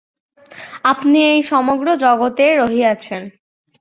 [0.83, 3.21] আপনি এই সমগ্র জগতের মধ্যে রহিয়াছেন।